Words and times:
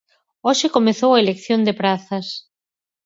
Hoxe 0.47 0.67
comezou 0.75 1.11
a 1.13 1.21
elección 1.23 1.59
de 1.67 1.73
prazas. 1.81 2.27